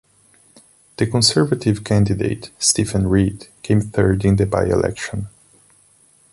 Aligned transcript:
The 0.97 1.05
Conservative 1.05 1.83
candidate, 1.83 2.49
Stephen 2.57 3.05
Reid, 3.05 3.49
came 3.61 3.81
third 3.81 4.25
in 4.25 4.35
the 4.37 4.47
by-election. 4.47 5.27